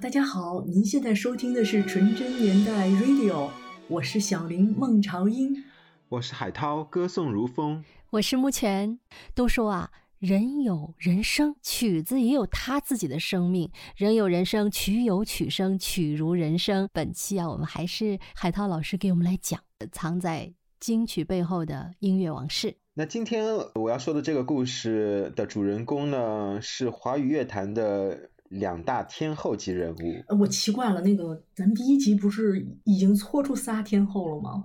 [0.00, 3.50] 大家好，您现在收听的是纯真年代 Radio，
[3.88, 5.64] 我是小林孟朝英，
[6.08, 9.00] 我是海涛歌颂如风，我是木泉。
[9.34, 9.90] 都说啊，
[10.20, 13.72] 人有人生，曲子也有他自己的生命。
[13.96, 16.88] 人有人生，曲有曲生，曲如人生。
[16.92, 22.76] 本期啊，我们还是海涛老师给我们来讲藏在金曲背后的音乐往事。
[22.94, 23.44] 那今天
[23.74, 30.36] 我要说的这个故事的主人公呢，是华语乐坛的两大天后级人物。
[30.40, 34.64] 我奇怪了，那个咱们第一集不是已经搓出仨天后了吗？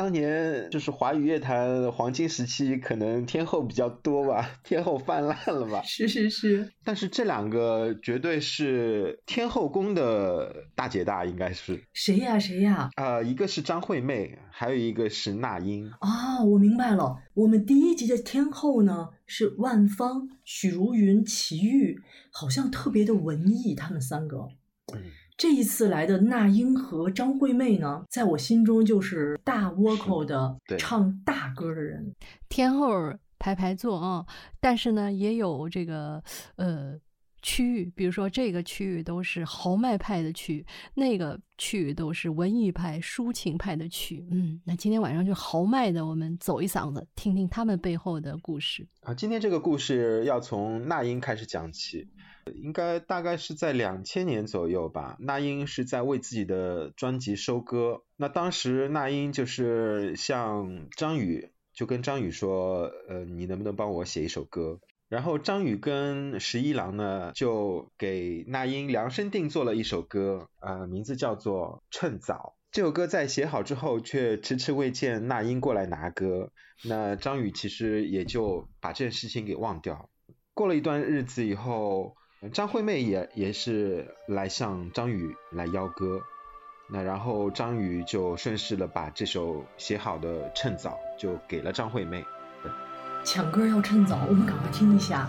[0.00, 5.82] 当年就是华语乐坛黄金时期，可能天后比较多吧，天后泛滥了吧？
[5.82, 6.72] 是是是。
[6.82, 12.38] 但是这两个绝对是天后宫的大姐大，应该是谁呀？
[12.38, 12.88] 谁呀？
[12.96, 15.90] 呃，一个是张惠妹，还有一个是那英。
[16.00, 17.18] 啊，我明白了。
[17.34, 22.00] 我们第一集的天后呢是万芳、许茹芸、齐豫，
[22.32, 24.48] 好像特别的文艺，他们三个。
[25.40, 25.50] 嗯。
[25.50, 32.14] 这一次来的那英和张惠妹呢，在我心中就是大倭寇的唱大歌的人，
[32.50, 32.90] 天后
[33.38, 34.26] 排排坐啊。
[34.60, 36.22] 但是呢，也有这个
[36.56, 36.94] 呃
[37.40, 44.26] 区域，比如说这个区域都是豪迈派的曲，那个区域都是文艺派、抒情派的曲。
[44.30, 49.14] 嗯，那今天晚上就豪迈的，我们走一嗓子，听听他们背后的故事啊。
[49.14, 52.06] 今天这个故事要从那英开始讲起。
[52.56, 55.16] 应该大概是在两千年左右吧。
[55.20, 58.02] 那英是在为自己的专辑收歌。
[58.16, 64.80] 那当时那英就是向张宇，就跟张宇说，呃，你能不能帮我写一首歌？
[65.08, 72.54] 然后张宇跟十一郎呢，就给那英量身定做了一首歌，呃，名字叫做《趁早》。
[72.70, 76.52] 这首歌在写好之后，却迟迟未见那英过来拿歌。
[76.84, 80.08] 那张宇其实也就把这件事情给忘掉。
[80.54, 82.16] 过了一段日子以后。
[82.48, 86.22] 张惠妹也也是来向张宇来邀歌，
[86.88, 92.24] 那然后张宇就顺势的把这首写好的《趁早》就给了张惠妹。
[93.22, 95.28] 抢歌要趁早，我们赶快听一下。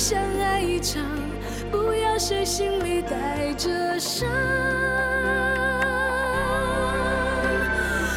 [0.00, 1.04] 相爱一场，
[1.70, 3.68] 不要谁心里带着
[4.00, 4.26] 伤。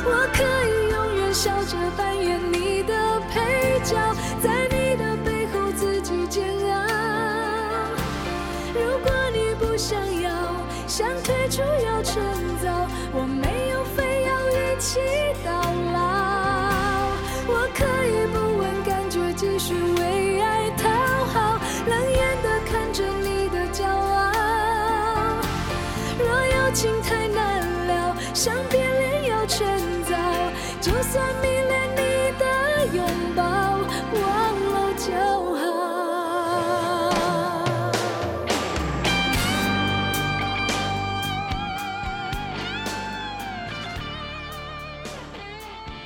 [0.06, 3.98] 我可以永远笑着扮演你的配角，
[4.42, 4.53] 在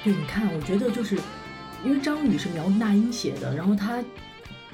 [0.08, 1.18] 对，你看，我觉得就是
[1.84, 4.02] 因为张宇是苗那英写的，然后他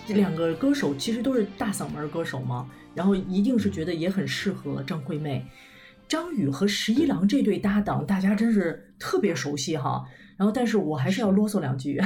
[0.09, 5.43] 两个歌手其实都是大嗓门歌手嘛，然后一定是觉得也很适合张惠妹。
[6.07, 10.05] 张宇和十一郎这对搭档，大家真是特别熟悉哈。
[10.37, 11.99] 然后，但是我还是要啰嗦两句，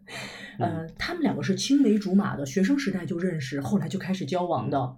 [0.58, 4.96] 呃，他们两个是青梅竹马的，学生时代就认识，后来就开始交往的。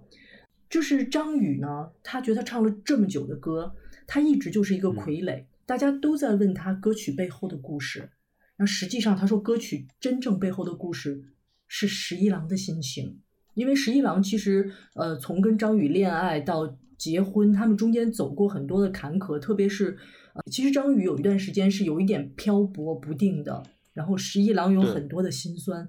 [0.69, 3.75] 就是张宇呢，他觉得他唱了这么久的歌，
[4.07, 5.43] 他一直就是一个傀儡。
[5.65, 8.11] 大家都在问他歌曲背后的故事，
[8.57, 11.33] 那实际上他说歌曲真正背后的故事
[11.67, 13.19] 是十一郎的心情。
[13.55, 19.97] 因为十一郎其实呃从跟张宇恋爱到结婚，他们中间走过很多的坎坷，特别是
[20.33, 23.63] 呃其实张宇有一段时间是有一点漂泊不定的，
[23.93, 25.87] 然后十一郎有很多的心酸，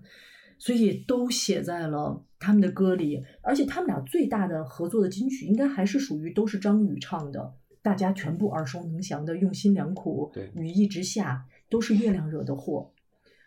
[0.59, 3.23] 所以都写在了他们的歌里。
[3.43, 7.55] 而且他们俩最大的合作的金曲，应该还是属于都是张宇唱的，
[7.87, 12.91] 大家全部耳熟能详的《用心良苦》对《雨一直下》，都是月亮惹的祸。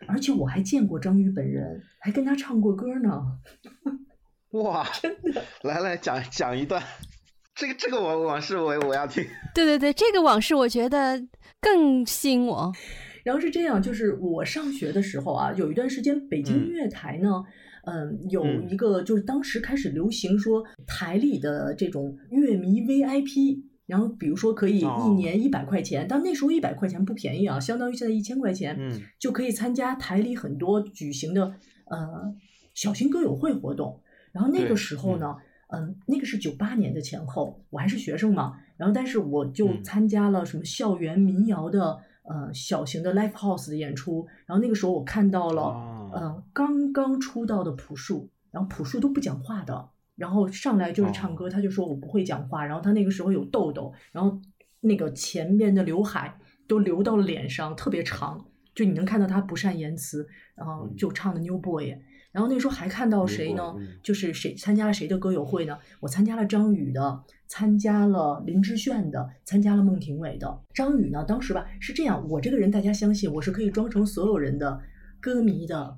[0.08, 3.22] 而且我还见过张宇本人，还跟他唱过歌呢。
[4.52, 6.82] 哇，真的来来讲讲一段，
[7.54, 9.22] 这个这个我往事我我要听。
[9.54, 11.22] 对对对，这个往事我觉得
[11.60, 12.72] 更吸引我。
[13.22, 17.28] 然后是这样，就是我上学的时候啊，有一段时间北京嗯音乐台呢，
[17.84, 23.68] 嗯，有嗯一个就是当时开始流行说台里的这种乐迷 VIP。
[23.90, 31.52] 然后，比如说可以一哦年一百块钱，但那时候一百块钱不便宜啊，相当于现在一千块钱，嗯就可以参加台里很多举行的
[31.86, 32.32] 呃
[32.72, 34.00] 小型歌友会活动。
[34.30, 35.36] 然后那个时候呢，
[35.68, 38.58] 嗯，那个是九八年的前后，我还是学生嘛。
[38.76, 44.26] 然后但是我就嗯参加了什么校园民谣的呃小型的 live house 的演出。
[44.46, 49.88] 然后那个时候我看到了、哦呃刚刚出道的朴树，然后朴树都不讲话的，
[50.20, 52.62] 然后上来就是唱歌，哦他就说我不会讲话。
[52.66, 54.38] 然后他那个时候有痘痘，然后
[54.80, 56.38] 那个前面的刘海
[56.68, 61.96] 都流到了脸上，特别长，就你能看到他不善言辞，然后嗯就唱的 New Boy。
[62.32, 63.74] 然后那时候还看到谁呢？
[64.02, 65.78] 就是谁参加了谁的歌友会呢？
[66.00, 70.60] 我参加了张宇的，参加了林志炫的，参加了孟庭苇的。
[70.74, 74.80] 张宇呢，当时吧是这样，我这个人大家相信我是可以装成所有人的
[75.18, 75.96] 歌迷的，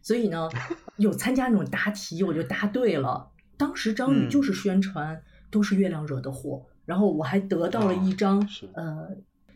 [0.00, 0.48] 所以呢，
[0.96, 3.32] 有参加那种答题，我就答对了。
[3.58, 5.20] 当时张宇嗯就是宣传
[5.50, 9.08] 都是月亮惹的祸，然后我还得到了一张、哦呃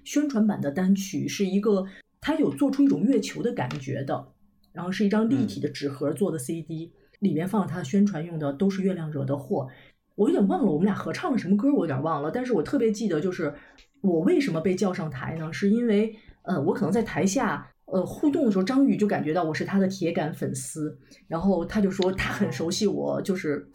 [0.04, 1.87] 宣传版的单曲，是一个
[2.20, 4.26] 他有做出一种月球的感觉的，
[4.72, 6.90] 然后是一张立体的纸盒做的 CD，、
[7.20, 9.69] 里面放了他的宣传用的都是月亮惹的祸。
[10.16, 13.54] 我有点忘了我们俩合唱了什么歌，我有点忘了，但是我特别记得就是
[14.00, 15.52] 我为什么被叫上台呢？
[15.52, 17.69] 是因为呃我可能在台下。
[17.84, 23.69] 呃，互动的时候，张宇就感觉到我是他的铁杆粉丝，然后他就说他很熟悉我，就是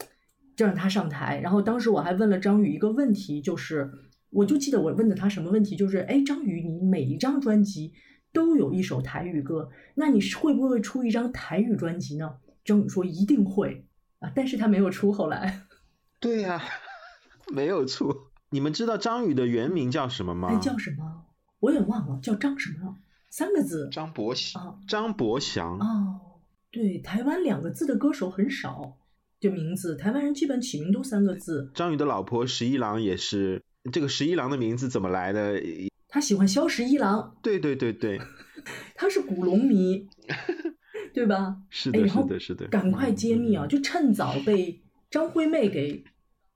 [0.58, 1.38] 就让他上台。
[1.38, 3.88] 然后当时我还问了张宇一个问题，就是
[4.30, 7.92] 我就记得我问的他什么问题，就是哎，张宇，你每一张专辑
[8.32, 12.38] 都有一首台语歌，那你是会不会出一张台语专辑呢？
[12.64, 13.86] 张宇说一定会
[14.18, 15.12] 啊，但是他没有出。
[15.12, 15.62] 后来，
[16.18, 16.60] 对呀、
[17.54, 18.12] 没有出。
[18.50, 20.48] 你们知道张宇的原名叫什么吗？
[20.50, 21.26] 哎，叫什么？
[21.60, 22.96] 我也忘了，叫张什么了？
[23.30, 23.88] 三个字。
[23.92, 24.60] 张博祥。
[24.60, 25.78] 啊张博祥。
[25.78, 26.40] 哦，
[26.72, 28.96] 对，台湾两个字的歌手很少，
[29.40, 31.70] 这名字台湾人基本起名都三个字。
[31.74, 33.62] 张宇的老婆十一郎也是，
[33.92, 35.60] 这个十一郎的名字怎么来的？
[36.08, 38.18] 他喜欢萧十一郎，对对对对，
[38.96, 40.08] 他是古龙迷，
[41.12, 41.56] 对吧？
[41.68, 42.66] 是的，是的，是的。
[42.68, 43.66] 赶快揭秘啊！
[43.66, 43.68] 嗯！
[43.68, 44.80] 就趁早被
[45.10, 46.04] 张惠妹给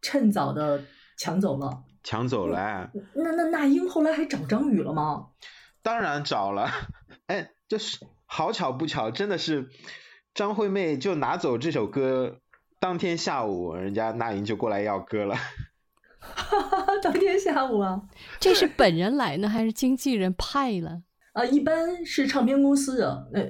[0.00, 0.84] 趁早的
[1.18, 1.84] 抢走了。
[2.02, 5.28] 抢走了、哎那那那英后来还找张宇了吗？
[5.82, 6.68] 当然找了。
[7.26, 9.68] 哎，就是好巧不巧，真的是
[10.34, 12.40] 张惠妹就拿走这首歌，
[12.82, 15.36] 当天下午人家那英就过来要歌了。
[17.00, 18.02] 当天下午啊，
[18.40, 21.02] 这是本人来呢，还是经纪人派了？
[21.32, 23.40] 啊， 一般是唱片公司的，呃，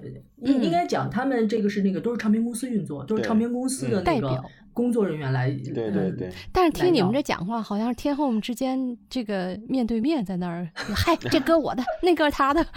[0.42, 5.50] 应嗯应该讲他们这个是那个都是唱片公司运作，都是唱片公司的嗯那个代表工作人员来。
[5.50, 12.64] 对对嗯对，但是听你们这讲话，好像是天后们之间这个面对面在那儿，嗨，这歌我的，那歌他的，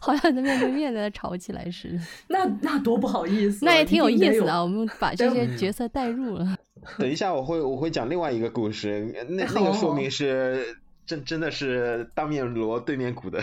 [0.00, 1.98] 好像在面对面在那吵起来似的。
[2.28, 6.56] 那那多不好意思啊，那也挺有意思的啊，我们把这些嗯角色带入了。
[6.98, 13.42] 等一下我会我会讲另外一个故事，那那个说明是真真的是当面锣对面鼓的。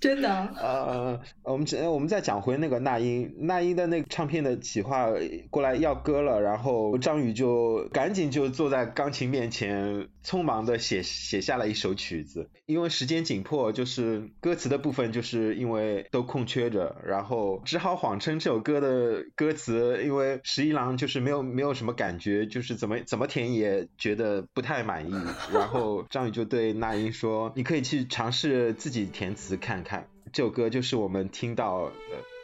[0.00, 5.08] 真的呃，我们我们再讲回那个那英，那英的那个唱片的企划
[5.50, 12.48] 过来要歌了，然后张宇就赶紧就坐在钢琴面前，匆忙的写写下了一首曲子。
[12.64, 25.14] 因为时间紧迫，就是歌词的部分就是因为都空缺着，然后只好谎称这首歌的歌词，因为十一郎就是没有没有什么感觉，就是怎么怎么填也觉得不太满意。
[25.52, 29.89] 然后张宇就对那英说：“你可以去尝试自己填词看看。”
[30.32, 31.90] 这首歌就是我们听到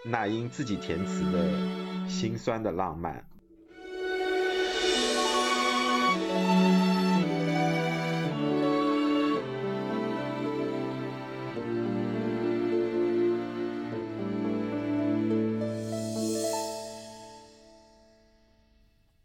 [0.05, 1.49] 那英自己填词的
[2.09, 3.15] 《心酸的浪漫》。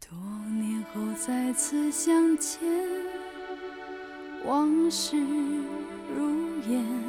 [0.08, 0.16] 多
[0.54, 2.60] 年后再次相见，
[4.44, 7.01] 往事如烟。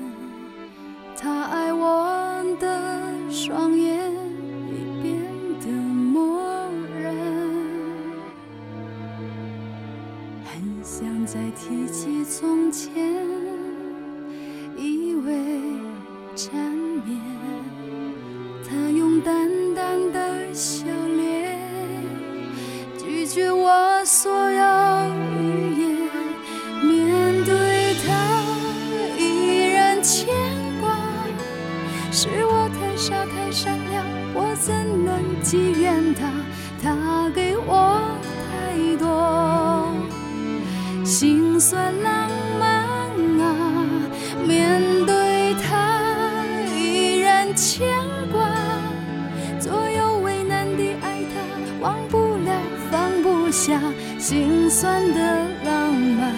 [53.54, 53.80] 下，
[54.18, 56.34] 心酸的浪漫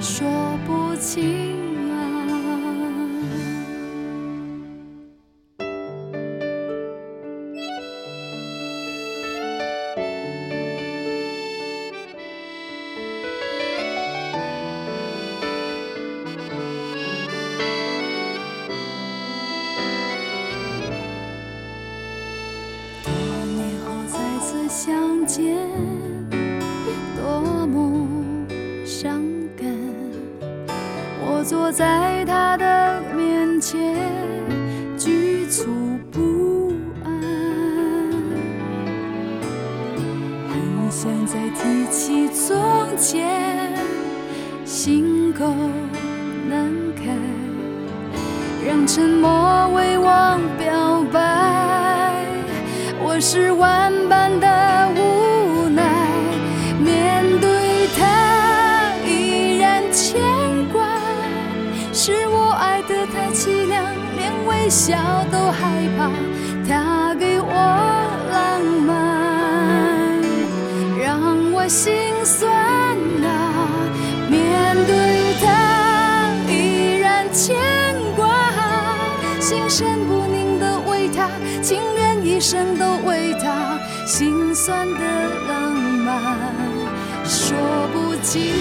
[0.00, 1.69] 说不清
[53.22, 55.82] 是万般的无奈，
[56.82, 60.18] 面对他依然牵
[60.72, 60.98] 挂，
[61.92, 63.84] 是我爱得太凄凉，
[64.16, 64.96] 连微笑
[65.30, 66.10] 都害怕。
[66.66, 67.52] 他给我
[68.32, 70.18] 浪漫，
[70.98, 71.92] 让我心
[72.24, 73.28] 酸啊。
[74.30, 77.54] 面对他依然牵
[78.16, 78.50] 挂，
[79.38, 81.28] 心神不宁的为他，
[81.60, 82.09] 情愿
[82.40, 85.00] 生都为他，心酸的
[85.46, 86.08] 浪漫
[87.24, 87.56] 说
[87.92, 88.54] 不尽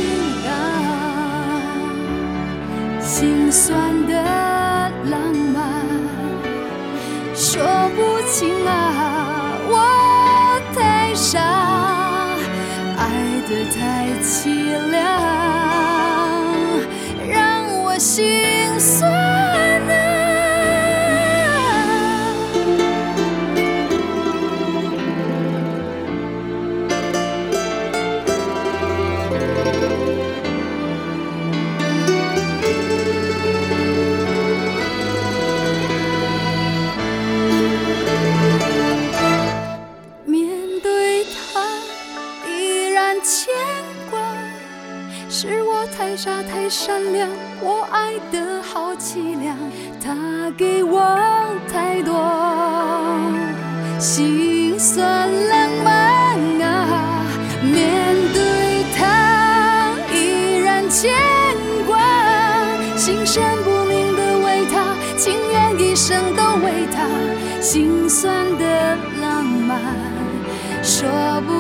[0.46, 0.52] 啊，
[3.00, 4.14] 心酸的
[5.10, 5.64] 浪漫
[7.34, 7.62] 说
[7.96, 8.72] 不清啊，
[9.70, 9.74] 我
[10.76, 11.40] 太傻，
[12.98, 13.02] 爱
[13.48, 13.80] 得太
[14.22, 15.02] 凄凉，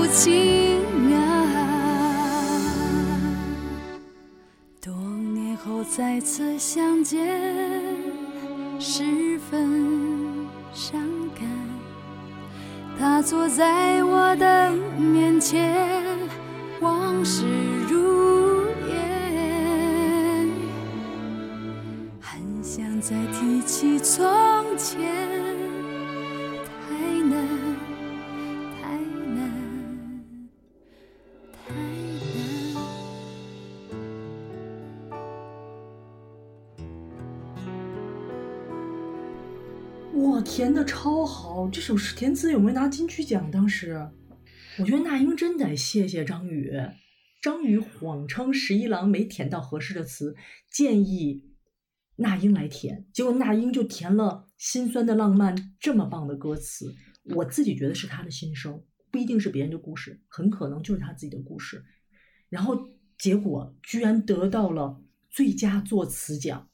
[0.09, 0.81] 不清
[1.13, 1.19] 啊。
[4.81, 4.91] 多
[5.35, 7.27] 年后再次相见，
[8.79, 10.99] 十分伤
[11.35, 11.47] 感。
[12.97, 15.77] 他坐在我的面前，
[16.81, 17.45] 往事
[17.87, 20.49] 如烟，
[22.19, 24.25] 很想再提起从
[24.75, 25.28] 前，
[40.59, 41.69] 填的超好！
[41.69, 43.49] 这首诗填词有没有拿金曲奖？
[43.49, 43.93] 当时，
[44.77, 46.73] 我觉得那英真得谢谢张宇。
[47.41, 50.35] 张宇谎称十一郎没填到合适的词，
[50.69, 51.45] 建议
[52.17, 56.93] 那英来填，结果那英就填了《心酸的浪漫》这么棒的歌词。
[57.35, 61.85] 我自己觉得是他的心声，不一定是别人的故事，很可能就是他自己的故事。
[62.49, 62.77] 然后
[63.17, 66.67] 结果居然得到了最佳作词奖。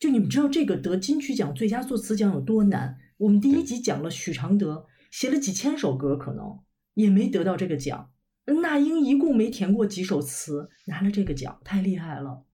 [0.00, 2.96] 就你们知道这个得金曲奖最佳作词奖有多难？
[3.18, 6.60] 我们第一集讲了许常德写了几千首歌，可能
[6.94, 8.10] 也没得到这个奖。
[8.44, 12.44] 那英一共没填过几首词，拿了这个奖，太厉害了。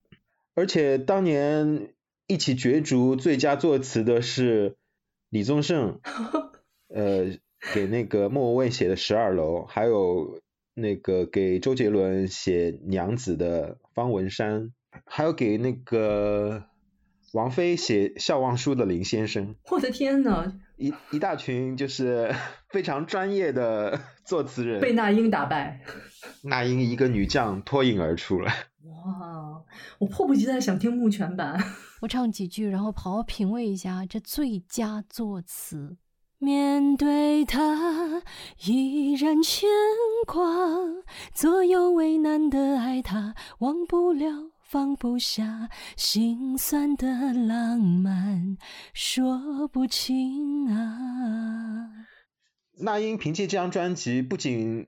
[0.55, 1.93] 而且当年
[2.27, 4.77] 一起角逐最佳作词的是
[5.29, 5.99] 李宗盛，
[6.87, 7.37] 呃，
[7.73, 10.39] 给那个莫文蔚写的《十二楼》，还有
[10.73, 14.71] 那个给周杰伦写《娘子》的方文山，
[15.05, 16.65] 还有给那个
[17.33, 22.31] 王菲写《笑忘书》的林先生， 我的天呐，一一大群就是
[22.69, 25.81] 非常专业的 作词人，被那英打败。
[26.43, 28.51] 那英一个女将脱颖而出了。
[28.83, 29.63] 哇，
[29.97, 31.59] 我迫不及待想听木泉版。
[32.01, 35.97] 我唱几句，然后好好品味一下这最佳作词。
[36.37, 38.21] 面对他
[38.65, 39.67] 依然牵
[40.27, 40.45] 挂，
[41.33, 48.57] 左右为难的爱他，忘不了放不下，心酸的浪漫
[48.91, 52.07] 说不清啊。
[52.79, 54.87] 那英凭借这张专辑不仅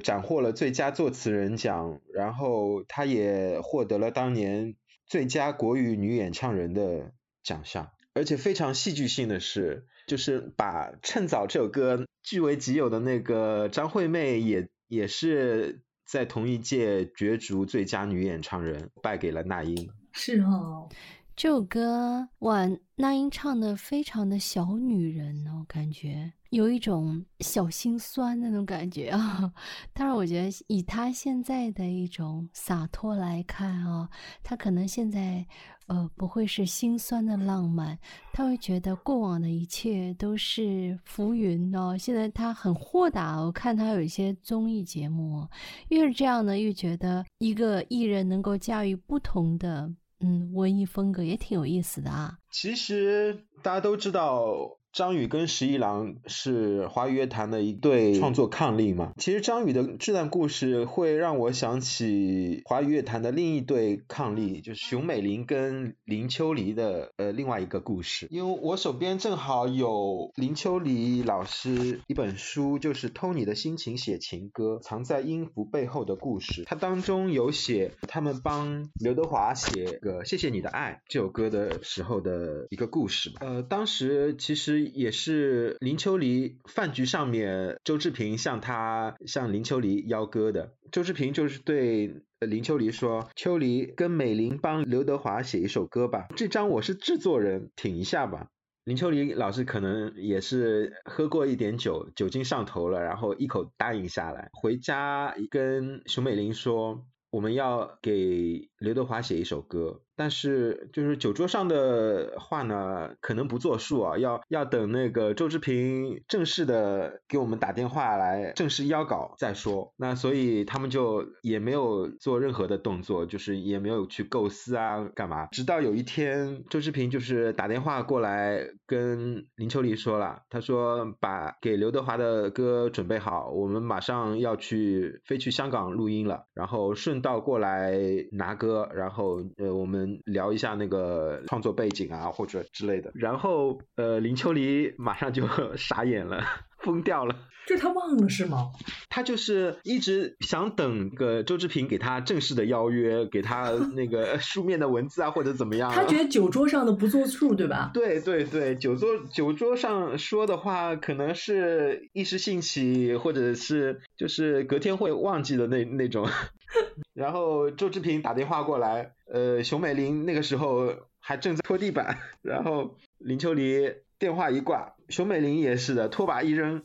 [0.00, 7.10] 斩获了最佳作词人奖，然后她也获得了当年最佳国语女演唱人的
[7.42, 7.90] 奖项。
[8.12, 19.90] 而且非常戏剧性的是，就是把《趁早》这首歌据为己有的那个张惠妹，也也是在同一届角逐最佳女演唱人，败给了那英。
[20.12, 20.88] 是哦，
[21.36, 22.64] 这首歌哇，
[22.94, 29.52] 那英唱的非常的小女人哦，感觉有一种小心酸那种感觉啊。
[29.92, 34.08] 当然，我觉得以她现在的一种洒脱来看啊，
[34.42, 35.44] 她可能现在。
[35.86, 37.98] 呃，不会是心酸的浪漫，
[38.32, 41.94] 他会觉得过往的一切都是浮云哦。
[41.94, 45.46] 现在他很豁达，我看他有一些综艺节目，
[45.90, 52.38] 越是这样呢，越觉得一个艺人能够驾驭不同的嗯文艺风格，也挺有意思的啊。
[52.50, 54.78] 其实大家都知道。
[54.94, 59.12] 张宇跟十一郎是华语乐坛的一对创作伉俪嘛？
[59.18, 68.28] 其实张宇的这段故事会让我想起华语乐坛的另一对伉俪，就是熊美玲跟林秋离的呃另外一个故事。
[68.30, 83.40] 因为我手边正好有林秋离老师一本书，就是《偷你的心情写情歌，藏在音符背后的故事》，它当中有写他们帮刘德华写个《谢谢你的爱》这首歌的时候的一个故事吧。
[83.40, 84.83] 呃，当时其实。
[84.94, 90.74] 也是林秋离饭局上面，周志平向他向林秋离邀歌的。
[90.92, 98.48] 周志平就是对林秋离说：“秋离跟美玲帮刘德华写一首歌吧，这张我是制作人，挺一下吧。”
[98.84, 119.92] 林秋离老师可能也是喝过一点酒，酒精上头了，然后一口答应下来，回家跟熊美玲说：“我们要给刘德华写一首歌。”但是就是酒桌上的话呢，可能不作数啊，要要等那个周志平正式的给我们打电话来正式邀稿再说。
[119.96, 125.46] 那所以他们就也没有做任何的动作，就是也没有去构思啊干嘛。
[125.46, 137.98] 直到有一天，周志平就是打电话过来跟林秋离说了，他说把给刘德华的歌准备好，我们马上要去飞去香港录音了，然后顺道过来
[138.30, 140.20] 拿歌，然后呃我们。
[140.26, 143.10] 聊一下那个创作背景啊，或者之类的。
[143.14, 146.42] 然后，呃，林秋离马上就 傻眼了，
[146.84, 147.34] 疯掉了。
[147.66, 148.72] 这他忘了是吗？
[149.08, 155.90] 他就是一直想等个周志平给他正式的邀约，给他那个 书面的文字啊，或者怎么样。
[155.90, 157.90] 他觉得酒桌上的不作数，对吧？
[157.94, 166.28] 对对对，酒桌酒桌上说的话，可能是一时兴起，或者是就是隔天会忘记的那那种。
[167.14, 176.82] 然后周志平打电话过来，呃，熊美玲那个时候还正在拖地板，然后林秋离电话一挂，熊美玲也是的，拖把一扔，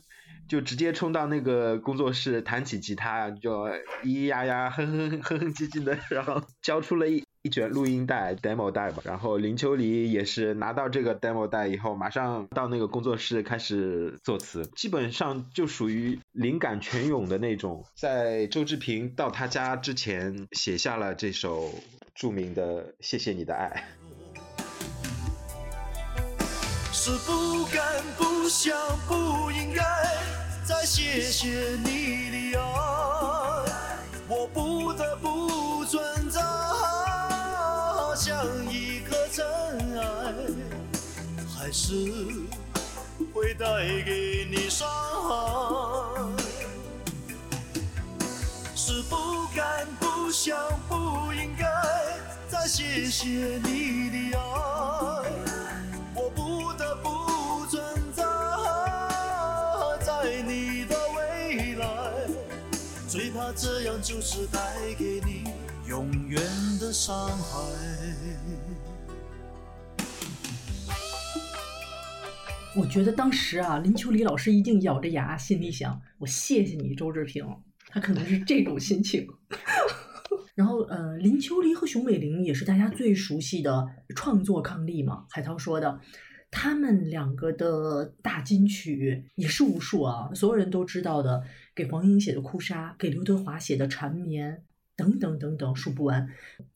[0.48, 7.24] 就直接冲到那个工作室，弹起吉他，就咿咿呀呀，哼哼哼哼唧唧的，然后交出了一。
[7.42, 17.86] 一卷录音带 demo 带吧，然后林秋离也是拿到这个 demo 带以后，马上到那个工作室开始作词，基本上就属于灵感泉涌的那种。
[17.96, 21.70] 在周志平到他家之前，写下了这首
[22.14, 23.84] 著名的《谢谢你的爱》。
[27.02, 27.82] 是不敢、
[28.18, 28.76] 不想、
[29.08, 29.82] 不应该
[30.62, 31.48] 再谢谢
[31.82, 32.62] 你的爱，
[34.28, 36.42] 我不得不存在。
[38.14, 39.46] 像一颗尘
[39.98, 40.34] 埃，
[41.48, 41.94] 还是
[43.32, 43.64] 会带
[44.04, 46.20] 给你伤害。
[48.76, 50.54] 是不敢、不想、
[50.86, 51.64] 不应该
[52.46, 55.29] 再谢谢你的爱，
[64.10, 64.58] 就是带
[64.98, 65.44] 给你。
[65.88, 66.42] 永远
[66.80, 67.60] 的伤害。
[72.74, 77.46] 我觉得当时啊，林秋离老师一定咬着牙，心里想：我谢谢你，周志平。
[77.86, 79.24] 他可能是这种心情。
[80.56, 85.24] 然后，呃，林秋离和熊美玲也是大家最熟悉的创作伉俪嘛。
[85.30, 86.00] 海涛说的，
[86.50, 91.42] 他们两个的大金曲也是无数啊，所有人都知道的，
[91.74, 94.52] 给黄英写的《哭砂》，给刘德华写的《缠绵》。
[94.96, 96.28] 等等等等，数不完。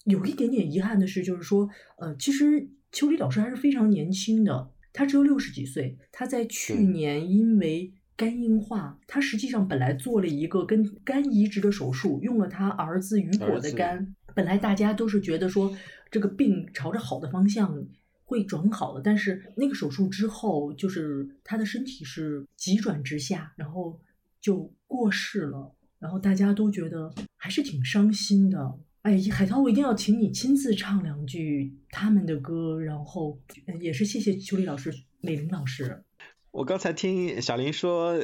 [0.05, 4.71] 有一点点遗憾的是，就是说，呃，其实秋离老师还是非常年轻的。
[4.95, 14.15] 他只有六十几岁，他在去年因为肝硬化，他实际上本来做了一个跟肝移植的手术，用了他儿子雨果的肝。
[14.35, 15.77] 本来大家都是觉得说
[16.11, 17.87] 这个病朝着好的方向
[18.25, 24.01] 会转好的，但是那个手术之后，就是他的身体是急转直下，然后
[24.41, 25.75] 就过世了。
[25.99, 28.79] 然后大家都觉得还是挺伤心的。
[29.03, 33.39] 哎，海涛，我一定要请你亲自唱两句他们的歌，然后
[33.81, 36.05] 也是谢谢秋丽老师、美玲老师。
[36.51, 38.19] 我刚才听小林说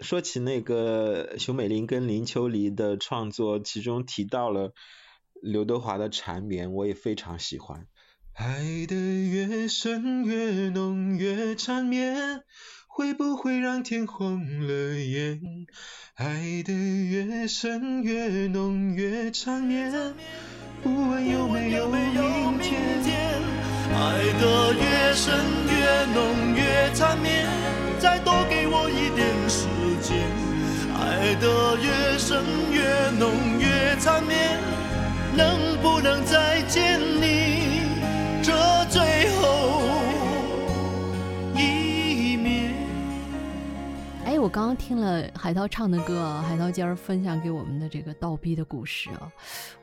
[0.00, 4.72] 说起那个熊美玲跟林秋离的创作，其中提到了
[5.40, 7.86] 刘德华的《缠绵》，我也非常喜欢。
[8.42, 12.40] 爱的越深越浓越缠绵，
[12.88, 15.38] 会不会让天红了眼？
[16.14, 19.92] 爱的越深越浓越缠绵，
[20.82, 22.80] 不问有没有明天。
[23.92, 25.36] 爱的越深
[25.68, 27.46] 越浓越缠绵，
[27.98, 29.68] 再多给我一点时
[30.00, 30.16] 间。
[30.98, 34.58] 爱的越深越浓越缠绵，
[35.36, 37.59] 能不能再见你
[44.70, 49.28] 刚听了海涛唱的歌，海涛今儿分享给我们的这个倒逼的故事啊，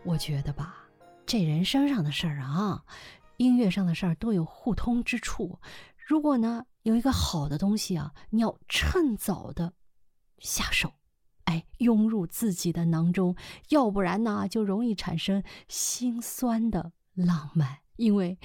[0.05, 0.87] 我觉得吧，
[1.25, 2.85] 这人生上的事儿啊，
[3.35, 5.59] 音乐上的事儿都有互通之处。
[5.97, 9.73] 如果呢有一个好的东西啊，你要趁早的
[10.39, 10.93] 下手，
[11.43, 13.35] 哎，拥入自己的囊中，
[13.67, 18.39] 要不然呢就容易产生心酸的浪漫，因为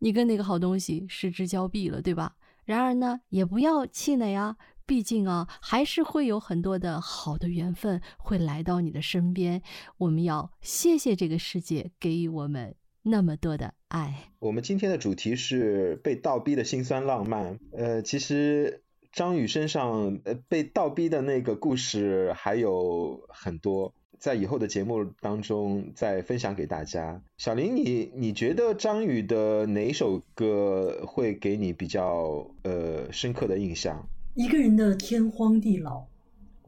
[0.00, 2.36] 你跟那个好东西失之交臂了，对吧？
[2.66, 9.62] 然而呢，也不要气馁啊，毕竟啊，还是会有很多的好的缘分会来到你的身边。
[9.98, 14.30] 我们要谢谢这个世界给予我们那么多的爱。
[14.38, 17.60] 我们今天的主题是被倒逼的辛酸浪漫。
[17.72, 27.20] 呃，其实张宇身上呃被倒逼的那个故事还有很多，在以后的节目当中再分享给大家。
[27.36, 34.08] 小林，你你觉得张宇的哪首歌会给你比较呃深刻的印象？
[34.38, 36.04] 一个人的天荒地老，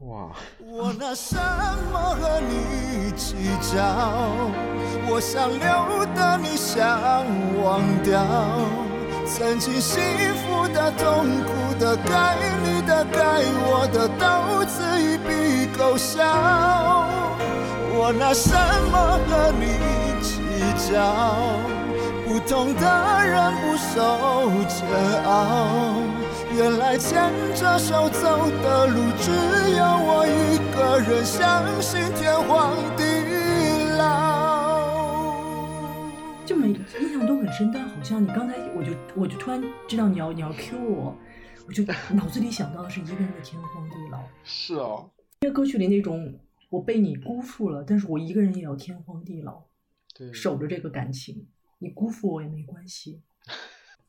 [0.01, 0.29] 哇，
[0.59, 1.37] 我拿什
[1.89, 3.81] 么和你计较？
[5.09, 7.25] 我想留的你想
[7.63, 8.21] 忘掉，
[9.25, 10.03] 曾经幸
[10.35, 16.19] 福的、痛苦的、该你的、该我的，都自一笔勾销。
[17.95, 18.51] 我拿什
[18.91, 19.79] 么和你
[20.19, 20.43] 计
[20.91, 20.99] 较？
[22.27, 26.20] 不同的人不受煎熬。
[26.53, 33.03] 原来牵着手走的路，只有我一个人，相信天荒地
[33.97, 35.31] 老。
[36.45, 41.17] 就每印象都很深，但好像你刚才我就我就突然知道你要你要 Q 我，
[41.67, 44.21] 我就脑子里想到的是一个人的天荒地老。
[44.43, 45.09] 是哦，
[45.39, 46.37] 因为歌曲里那种
[46.69, 49.61] 我被你辜负了，但是我一个人也要天荒地老，
[50.13, 51.47] 对守着这个感情，
[51.79, 53.21] 你辜负我也没关系。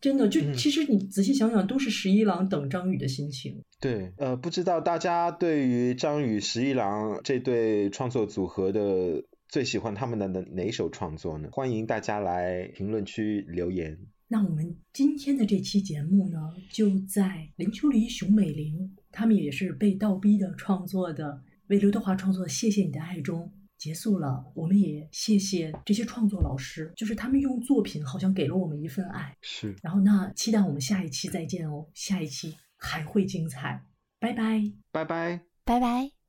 [0.03, 3.63] 真的，就嗯其实你仔细想想，都是十一郎等张宇的心情。
[3.81, 11.49] 对，呃，不知道大家对于张宇、十一郎这对创作组合的最喜欢他们的哪哪一首创作呢？
[11.53, 13.97] 欢迎大家来评论区留言。
[14.27, 24.45] 那我们今天的这期节目呢，就在林秋离、熊美玲他们也是被倒逼的创作的，为刘德华创作《谢谢你的爱》中结束了。
[24.55, 29.37] 我们也谢谢这些创作老师，就是他们用作品好像给了我们一份爱。
[29.41, 33.85] 是，然后那期待我们下一期再见哦，下一期还会精彩，
[34.21, 34.63] 拜拜。
[34.93, 35.41] 拜拜。
[35.65, 36.22] 拜拜。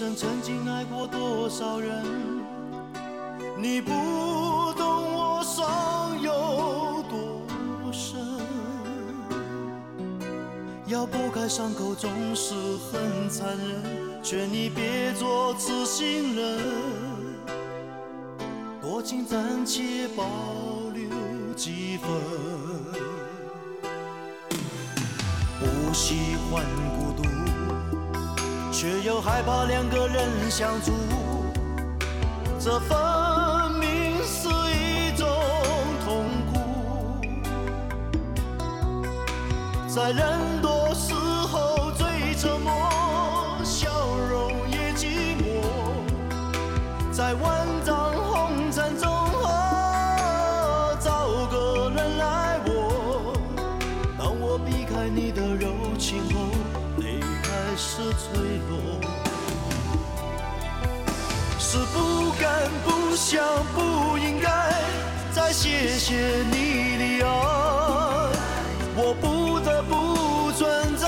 [0.00, 2.02] 生曾经爱过多少人，
[3.58, 3.90] 你不
[4.72, 8.18] 懂我伤有多深。
[10.86, 16.60] 要剥开伤口总是很残忍，劝你别做痴心人，
[18.80, 20.24] 多情暂且保
[20.94, 21.10] 留
[21.54, 22.10] 几分。
[25.60, 26.64] 不喜欢
[26.96, 27.28] 孤独，
[28.72, 30.92] 却又害怕两个人相处
[32.58, 32.96] 这分
[33.80, 35.26] 明是一种
[36.04, 36.60] 痛苦。
[39.88, 40.59] 在人
[58.68, 59.00] 落。
[61.58, 63.40] 是不敢、不想、
[63.74, 64.48] 不应该
[65.32, 67.28] 再谢谢你的爱，
[68.96, 71.06] 我不得不存在，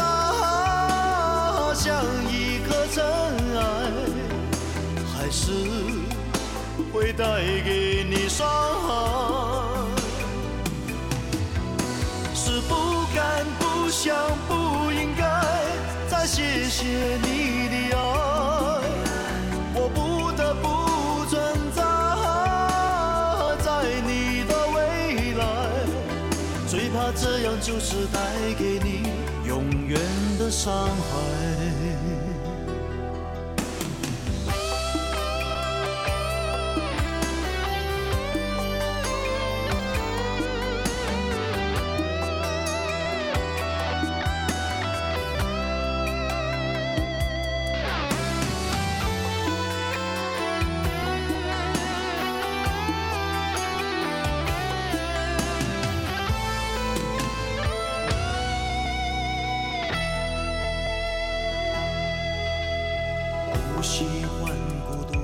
[1.75, 3.05] 像一颗尘
[3.57, 3.61] 埃，
[5.13, 5.53] 还是
[6.93, 7.25] 会带
[7.65, 9.22] 给你伤害。
[16.73, 18.01] 谢你的爱，
[19.75, 20.67] 我不得不
[21.27, 21.31] 存
[21.77, 21.83] 在
[23.63, 23.69] 在
[24.07, 25.45] 你的未来，
[26.67, 28.19] 最怕这样就是带
[28.59, 29.03] 给你
[29.47, 30.01] 永远
[30.39, 31.82] 的伤害。
[63.83, 64.05] 不喜
[64.39, 64.55] 欢
[64.87, 65.19] 孤独，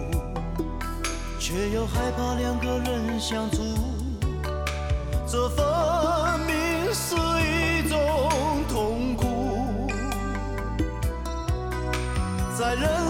[1.38, 3.62] 却又害怕两个人相处，
[5.28, 5.64] 这分
[6.40, 7.96] 明是一种
[8.68, 9.86] 痛苦。
[12.58, 13.07] 在人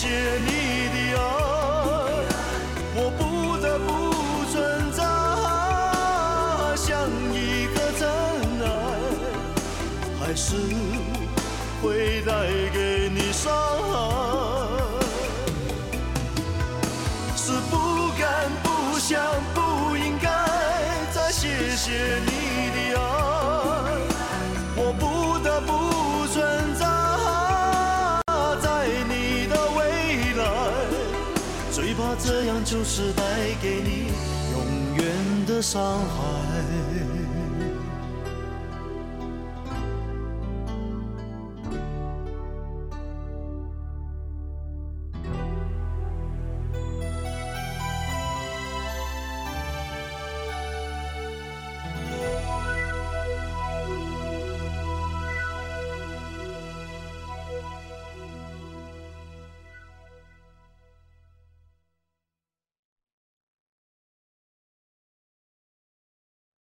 [0.00, 0.48] 谢你
[0.94, 1.20] 的爱，
[2.94, 3.20] 我不
[3.60, 3.90] 得不
[4.52, 4.56] 存
[4.92, 5.02] 在，
[6.76, 6.86] 像
[7.34, 8.06] 一个真
[8.62, 8.64] 爱，
[10.20, 10.54] 还是
[11.82, 12.30] 会带
[12.72, 13.50] 给你伤
[35.70, 36.47] 伤害。